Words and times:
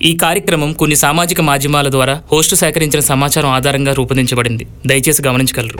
ఈ 0.00 0.16
కార్యక్రమం 0.16 0.70
కొన్ని 0.72 0.96
సామాజిక 0.96 1.40
మాధ్యమాల 1.40 1.88
ద్వారా 1.88 2.14
హోస్టు 2.30 2.54
సేకరించిన 2.56 3.00
సమాచారం 3.08 3.50
ఆధారంగా 3.50 3.92
రూపొందించబడింది 3.92 4.66
దయచేసి 4.86 5.24
గమనించగలరు 5.28 5.78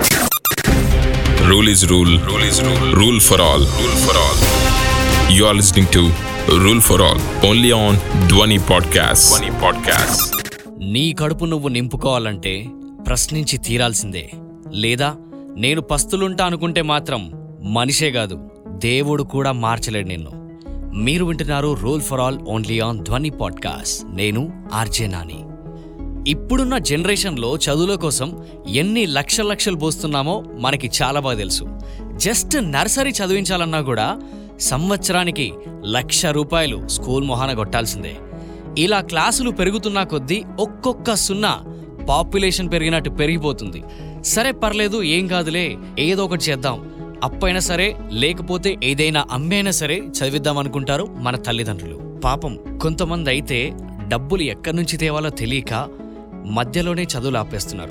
Rule 1.50 1.68
is 1.68 1.80
rule. 1.90 2.10
Rule 2.26 2.44
is 2.44 2.58
rule. 2.60 2.82
Rule 2.94 3.20
for 3.20 3.38
all. 3.40 3.62
Rule 3.78 3.96
for 4.02 4.14
all. 4.16 4.36
You 5.36 5.44
are 5.46 5.54
listening 5.54 5.88
to 5.96 6.02
Rule 6.58 6.80
for 6.80 6.98
All 7.02 7.18
only 7.44 7.70
on 7.78 7.94
Dwani 8.30 8.58
Podcast. 8.68 9.24
Dwani 9.30 9.50
Podcast. 9.62 10.20
నీ 10.92 11.12
కడుపు 11.12 11.44
నువ్వు 11.44 11.68
నింపుకోవాలంటే 11.68 12.54
ప్రశ్నించి 13.06 13.58
తీరాల్సిందే 13.58 14.24
లేదా 14.76 15.10
నేను 15.56 15.82
పస్తులుంటా 15.90 16.44
అనుకుంటే 16.46 16.82
మాత్రం 16.84 17.22
మనిషే 17.72 18.10
కాదు 18.10 18.36
దేవుడు 18.80 19.22
కూడా 19.34 19.52
మార్చలేడు 19.64 20.08
నిన్ను 20.08 20.32
మీరు 20.94 21.24
వింటున్నారు 21.24 21.76
rule 21.80 22.00
for 22.00 22.20
all 22.20 22.38
only 22.38 22.80
on 22.80 23.04
Dhwani 23.04 23.30
podcast 23.30 24.16
నేను 24.16 24.68
ఆర్జే 24.72 25.06
నాని. 25.06 25.44
ఇప్పుడున్న 26.30 26.78
జనరేషన్లో 26.78 27.56
చదువుల 27.56 27.94
కోసం 27.94 28.44
ఎన్ని 28.68 29.06
లక్షల 29.06 29.46
లక్షలు 29.46 29.76
పోస్తున్నామో 29.76 30.44
మనకి 30.58 30.90
చాలా 31.02 31.20
బాగా 31.20 31.36
తెలుసు. 31.36 31.64
జస్ట్ 32.16 32.72
నర్సరీ 32.72 33.10
చదివించాలన్నా 33.10 33.80
కూడా 33.80 34.20
సంవత్సరానికి 34.60 35.52
లక్ష 35.86 36.26
రూపాయలు 36.26 36.88
స్కూల్ 36.88 37.24
మొహాన 37.24 37.52
కొట్టాల్సిందే. 37.52 38.16
ఇలా 38.78 39.00
క్లాసులు 39.00 39.50
పెరుగుతున్నా 39.50 40.02
కొద్దీ 40.02 40.44
ఒక్కొక్క 40.60 41.14
సున్నా 41.14 41.60
పాపులేషన్ 42.08 42.72
పెరిగినట్టు 42.72 43.10
పెరిగిపోతుంది. 43.10 43.82
సరే 44.24 44.50
పర్లేదు 44.50 45.02
ఏం 45.02 45.26
కాదులే 45.26 45.76
ఏదో 45.98 46.24
ఒకటి 46.24 46.44
చేద్దాం. 46.44 46.89
అప్పైనా 47.24 47.60
సరే 47.60 47.96
లేకపోతే 48.10 48.76
ఏదైనా 48.84 49.24
అమ్మైనా 49.30 49.70
సరే 49.70 49.96
చదివిద్దాం 49.96 50.58
అనుకుంటారు 50.58 51.04
మన 51.04 51.36
తల్లిదండ్రులు. 51.36 52.20
పాపం 52.24 52.78
కొంతమంది 52.82 53.30
అయితే 53.30 53.72
డబ్బులు 54.08 54.42
ఎక్కడి 54.42 54.76
నుంచి 54.76 54.96
తేవాలో 54.96 55.30
తెలియక 55.30 55.88
మధ్యలోనే 56.46 57.02
చదువులు 57.02 57.38
ఆపేస్తున్నారు. 57.38 57.90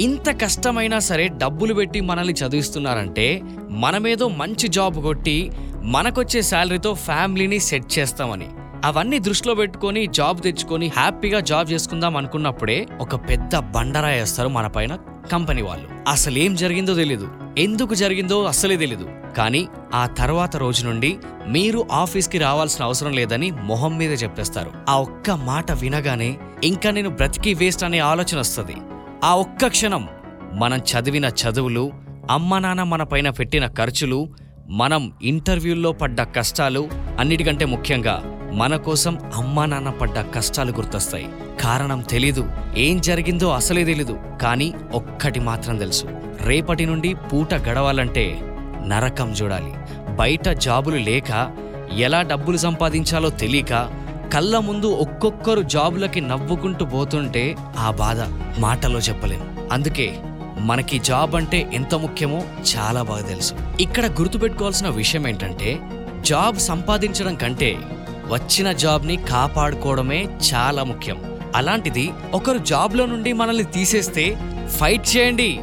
ఇంత 0.00 0.42
కష్టమైనా 0.42 0.98
సరే 0.98 1.28
డబ్బులు 1.28 1.74
పెట్టి 1.74 2.00
మనల్ని 2.00 2.34
చదివిస్తున్నారంటే 2.34 3.42
మనమేదో 3.70 4.28
మంచి 4.28 4.68
జాబ్ 4.68 5.02
కొట్టి 5.02 5.52
మనకొచ్చే 5.82 6.42
శాలరీతో 6.42 6.94
ఫ్యామిలీని 6.94 7.58
సెట్ 7.58 7.98
చేస్తామని. 7.98 8.48
అవన్నీ 8.84 9.18
దృష్టిలో 9.18 9.54
పెట్టుకొని 9.54 10.06
జాబ్ 10.06 10.40
తెచ్చుకొని 10.40 10.88
హ్యాపీగా 10.88 11.40
జాబ్ 11.40 11.72
చేసుకుందాం 11.72 12.16
అనుకున్నప్పుడే 12.16 12.86
ఒక 13.00 13.14
పెద్ద 13.14 13.56
బండరా 13.56 14.08
వేస్తారు 14.08 14.48
మన 14.48 14.66
పైన 14.66 14.98
కంపెనీ 15.32 15.62
వాళ్ళు. 15.62 16.10
అసలు 16.10 16.38
ఏం 16.38 16.54
జరిగిందో 16.54 16.94
తెలీదు. 16.94 17.28
ఎందుకు 17.58 17.94
జరిగిందో 17.94 18.44
అస్సలే 18.44 18.76
తెలీదు. 18.76 19.06
కానీ 19.36 19.68
ఆ 19.94 20.06
తర్వాత 20.06 20.56
రోజు 20.56 20.82
నుండి 20.86 21.16
మీరు 21.46 21.88
ఆఫీస్కి 21.92 22.38
రావాల్సిన 22.38 22.84
అవసరం 22.84 23.12
లేదని 23.12 23.50
మొహం 23.50 23.98
మీద 23.98 24.22
చెప్పేస్తారు. 24.22 24.70
ఆ 24.88 24.94
ఒక్క 25.00 25.30
మాట 25.30 25.72
వినగానే 25.72 26.38
ఇంకా 26.64 26.90
నేను 26.90 27.10
బ్రతికి 27.10 27.54
వేస్ట్ 27.54 27.84
అనే 27.84 27.98
ఆలోచన 27.98 28.38
వస్తుంది. 28.38 28.76
ఆ 29.24 29.34
ఒక్క 29.34 29.66
క్షణం 29.66 30.08
మనం 30.52 30.78
చదివిన 30.78 31.24
చదువులు 31.24 31.92
అమ్మ 32.30 32.58
నాన్న 32.58 32.82
మన 32.82 33.02
పైన 33.02 33.30
పెట్టిన 33.30 33.66
ఖర్చులు 33.66 34.28
మనం 34.70 35.12
ఇంటర్వ్యూల్లో 35.22 35.92
పడ్డ 35.92 36.20
కష్టాలు 36.22 36.88
అన్నిటికంటే 37.18 37.64
ముఖ్యంగా 37.64 38.16
మన 38.52 38.76
కోసం 38.76 39.18
అమ్మా 39.36 39.66
నాన్న 39.66 39.90
పడ్డ 39.90 40.14
కష్టాలు 40.34 40.72
గుర్తొస్తాయి. 40.72 41.28
కారణం 41.60 42.00
తెలీదు. 42.00 42.50
ఏం 42.76 43.00
జరిగిందో 43.00 43.48
అసలే 43.50 43.84
తెలీదు. 43.84 44.18
కానీ 44.42 44.74
ఒక్కటి 44.92 45.40
మాత్రం 45.40 45.76
తెలుసు. 45.76 46.06
రేపటి 46.40 46.86
నుండి 46.86 47.14
పూట 47.14 47.54
గడవాలంటే 47.54 48.40
నరకం 48.86 49.32
చూడాలి. 49.32 49.74
బయట 50.16 50.48
జాబులు 50.48 50.96
లేక 50.96 51.52
ఎలా 51.96 52.22
డబ్బులు 52.22 52.56
సంపాదించాలో 52.56 53.30
తెలియక 53.30 53.90
కళ్ళ 54.34 54.58
ముందు 54.58 54.86
ఒక్కొక్కరు 54.86 55.62
జాబులకి 55.62 56.20
నవ్వుకుంటూ 56.20 56.84
పోతుంటే 56.84 57.56
ఆ 57.78 57.90
బాధ 57.90 58.20
మాటలో 58.60 58.98
చెప్పలేను. 58.98 59.44
అందుకే 59.72 60.18
మనకి 60.58 60.98
జాబ్ 60.98 61.34
అంటే 61.34 61.70
ఎంత 61.74 61.94
ముఖ్యమో 61.94 62.42
చాలా 62.76 63.02
బాగా 63.02 63.22
తెలుసు. 63.22 63.54
ఇక్కడ 63.80 64.06
గుర్తుపెట్టుకోవాల్సిన 64.06 64.88
విషయం 64.88 65.28
ఏంటంటే 65.28 65.78
జాబ్ 66.20 66.56
సంపాదించడం 66.56 67.34
కంటే 67.34 67.78
వచ్చిన 68.26 68.72
జాబ్ని 68.72 69.16
కాపాడుకోవడమే 69.16 70.28
చాలా 70.54 70.84
ముఖ్యం. 70.84 71.37
అలాంటిది 71.54 72.10
ఒకరు 72.34 72.58
జాబ్లో 72.58 73.06
నుండి 73.06 73.32
మనల్ని 73.32 73.64
తీసేస్తే 73.64 74.36
ఫైట్ 74.68 75.16
చేయండి. 75.16 75.60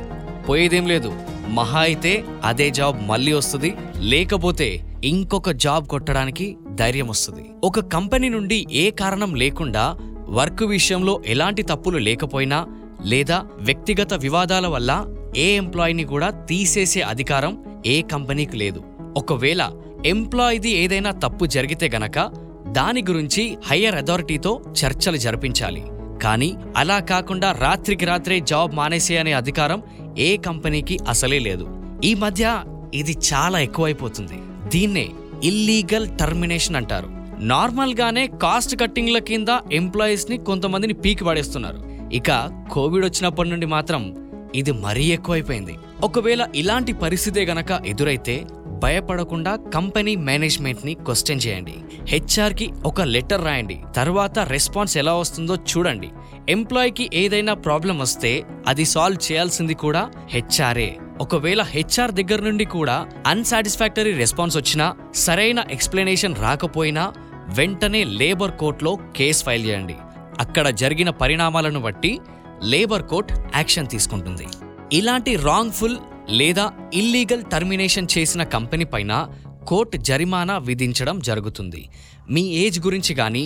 పోయేదేం 0.50 0.88
లేదు. 0.88 1.14
మహా 1.48 1.80
అయితే 1.80 2.24
అదే 2.44 2.70
జాబ్ 2.70 3.08
మళ్ళీ 3.08 3.34
వస్తుంది. 3.34 3.74
లేకపోతే 4.00 4.98
ఇంకొక 5.04 5.52
జాబ్ 5.52 5.88
కొట్టడానికి 5.88 6.58
ధైర్యం 6.76 7.08
వస్తుంది. 7.08 7.50
ఒక 7.64 7.80
కంపెనీ 7.80 8.30
నుండి 8.30 8.68
ఏ 8.72 8.90
కారణం 8.90 9.36
లేకుండా 9.36 9.98
వర్క్ 10.30 10.64
విషయంలో 10.64 11.22
ఎలాంటి 11.26 11.62
తప్పులు 11.62 11.98
లేకపోయినా 11.98 12.68
లేదా 13.06 13.44
వ్యక్తిగత 13.60 14.14
వివాదాల 14.14 14.68
వల్ల 14.68 15.06
ఏ 15.38 15.56
ఎంప్లాయీని 15.56 16.04
కూడా 16.04 16.30
తీసేసే 16.30 17.02
అధికారం 17.02 17.82
ఏ 17.86 18.02
కంపెనీకి 18.02 18.58
లేదు. 18.58 18.84
ఒకవేళ 19.18 19.72
ఎంప్లాయీది 20.06 20.72
ఏదైనా 20.72 21.12
తప్పు 21.12 21.46
జరిగితే 21.46 21.92
గనక 21.96 22.45
దాని 22.76 23.02
గురించి 23.02 23.58
హయ్యర్ 23.66 23.96
అథారిటీతో 23.96 24.62
చర్చలు 24.72 25.18
జరిపించాలి. 25.18 25.84
కానీ 26.24 26.56
అలా 26.78 27.00
కాకుండా 27.00 27.52
రాత్రికి 27.52 28.06
రాత్రే 28.06 28.40
జాబ్ 28.40 28.76
మానేసే 28.76 29.18
అనే 29.18 29.34
అధికారం 29.34 29.84
ఏ 30.18 30.38
కంపెనీకి 30.38 31.00
అసలే 31.10 31.40
లేదు. 31.40 31.68
ఈ 32.04 32.14
మధ్య 32.14 32.64
ఇది 32.94 33.18
చాలా 33.34 33.60
ఎక్కువైపోతుంది. 33.60 34.70
దీన్నే 34.70 35.10
ఇల్లీగల్ 35.44 36.18
టర్మినేషన్ 36.18 36.76
అంటారు. 36.76 37.10
నార్మల్ 37.40 37.96
గానే 37.96 38.28
కాస్ట్ 38.28 38.80
కట్టింగ్ల 38.80 39.18
కింద 39.18 39.48
ఎంప్లాయీస్ని 39.72 40.38
కొంతమందిని 40.38 40.94
పీకి 40.94 41.24
పడేస్తున్నారు. 41.24 42.10
ఇక 42.14 42.64
కోవిడ్ 42.72 43.06
వచ్చినప్పటి 43.06 43.50
నుండి 43.50 43.66
మాత్రం 43.66 44.16
ఇది 44.56 44.72
మరీ 44.72 45.06
ఎక్కువైపోయింది. 45.06 45.76
ఒకవేళ 46.04 46.48
ఇలాంటి 46.56 46.94
పరిస్థితే 46.94 47.46
గనక 47.46 47.82
ఎదురైతే 47.86 48.46
భయపడకుండా 48.84 49.56
కంపెనీ 49.56 50.16
మేనేజ్మెంట్ని 50.16 50.94
క్వశ్చన్ 50.94 51.40
చేయండి. 51.48 51.74
హెచ్ఆర్కి 52.08 52.74
ఒక 52.86 53.02
లెటర్ 53.02 53.44
రాయండి. 53.46 53.78
తర్వాత 53.96 54.40
రెస్పాన్స్ 54.40 54.98
ఎలా 54.98 55.14
వస్తుందో 55.16 55.56
చూడండి. 55.56 56.10
ఎంప్లాయీకి 56.50 57.10
ఏదైనా 57.14 57.54
ప్రాబ్లం 57.54 58.00
వస్తే 58.00 58.32
అది 58.68 58.86
సాల్వ్ 58.86 59.20
చేయాల్సింది 59.28 59.74
కూడా 59.74 60.12
హెచ్ఆర్ఏ 60.30 60.92
ఒకవేళ 61.22 61.62
హెచ్ఆర్ 61.62 62.12
దగ్గర 62.12 62.40
నుండి 62.42 62.66
కూడా 62.66 62.96
అన్సాటిస్ఫాక్టరీ 63.28 64.14
రెస్పాన్స్ 64.14 64.58
వచ్చినా 64.58 64.88
సరైన 65.16 65.64
ఎక్స్ప్లెనేషన్ 65.72 66.36
రాకపోయినా 66.36 67.14
వెంటనే 67.58 68.04
లేబర్ 68.04 68.52
కోర్టులో 68.52 68.98
కేసు 69.16 69.44
ఫైల్ 69.44 69.66
చేయండి. 69.66 69.96
అక్కడ 70.40 70.68
జరిగిన 70.70 71.10
పరిణామాలను 71.10 71.80
బట్టి 71.80 72.20
లేబర్ 72.64 73.04
కోర్ట్ 73.04 73.32
యాక్షన్ 73.56 73.88
తీసుకుంటుంది. 73.88 74.48
ఇలాంటి 74.94 75.36
రాంగ్ఫుల్ 75.36 75.98
లేదా 76.30 76.72
ఇల్లీగల్ 76.94 77.44
టర్మినేషన్ 77.44 78.08
చేసిన 78.18 78.44
కంపెనీ 78.44 78.84
పైన 78.84 79.28
కోర్టు 79.68 79.98
జరిమానా 79.98 80.58
విధించడం 80.58 81.20
జరుగుతుంది. 81.20 81.82
మీ 82.30 82.44
ఏజ్ 82.64 82.80
గురించి 82.80 83.14
కానీ 83.16 83.44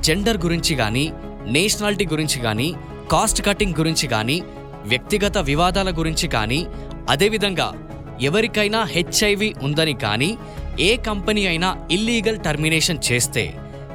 జెండర్ 0.00 0.38
గురించి 0.38 0.74
కానీ 0.74 1.04
నేషనాలిటీ 1.46 2.06
గురించి 2.06 2.38
కానీ 2.40 2.68
కాస్ట్ 3.12 3.40
కటింగ్ 3.46 3.78
గురించి 3.78 4.06
కానీ 4.08 4.36
వ్యక్తిగత 4.84 5.38
వివాదాల 5.38 5.90
గురించి 5.98 6.28
కానీ 6.28 6.60
అదేవిధంగా 7.10 7.68
ఎవరికైనా 8.20 8.80
హెచ్ఐవి 8.84 9.48
ఉందని 9.62 9.94
కానీ 9.94 10.30
ఏ 10.80 10.90
కంపెనీ 11.08 11.42
అయినా 11.46 11.68
ఇల్లీగల్ 11.90 12.38
టర్మినేషన్ 12.38 13.00
చేస్తే 13.08 13.44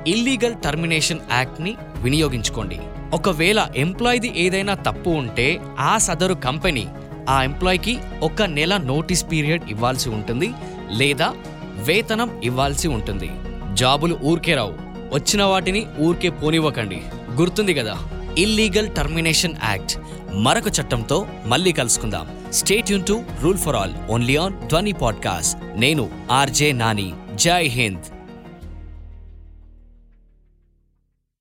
ఇల్లీగల్ 0.07 0.55
టర్మినేషన్ 0.65 1.21
యాక్ట్ని 1.31 1.73
వినియోగించుకోండి. 2.03 2.79
ఒకవేళ 3.13 3.59
ఎంప్లాయీది 3.77 4.29
ఏదైనా 4.35 4.73
తప్పు 4.87 5.09
ఉంటే 5.09 5.47
ఆ 5.79 5.93
సదరు 5.97 6.35
కంపెనీ 6.47 6.85
ఆ 7.29 7.35
ఎంప్లాయీకి 7.43 7.93
ఒక 8.23 8.41
నెల 8.57 8.73
నోటీస్ 8.89 9.23
పీరియడ్ 9.31 9.63
ఇవ్వాల్సి 9.69 10.09
ఉంటుంది 10.09 10.49
లేదా 10.97 11.27
వేతనం 11.75 12.41
ఇవ్వాల్సి 12.43 12.87
ఉంటుంది. 12.87 13.31
జాబులు 13.73 14.19
ఊరికే 14.23 14.55
రావు. 14.55 14.73
వచ్చిన 15.13 15.43
వాటిని 15.43 15.85
ఊరికే 15.99 16.29
పోనివ్వకండి. 16.29 17.01
గుర్తుంది 17.31 17.73
కదా? 17.73 17.97
ఇల్లీగల్ 18.37 18.95
టర్మినేషన్ 18.95 19.53
యాక్ట్ 19.63 19.97
మరొక 20.33 20.67
చట్టంతో 20.67 21.27
మళ్ళీ 21.45 21.71
కలుసుకుందాం. 21.71 22.27
Stay 22.53 22.91
Yoon 22.91 23.05
to 23.05 23.23
rule 23.41 23.57
for 23.57 23.75
all 23.75 23.93
only 24.09 24.35
on 24.35 24.67
Dhwani 24.67 24.91
podcast 24.91 25.79
నేను 25.79 26.09
ఆర్జే 26.31 26.71
నాని. 26.71 27.13
జై 27.35 27.63
హింద్. 27.63 28.14